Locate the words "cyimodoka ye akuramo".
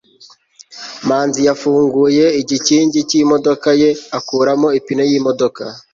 3.09-4.67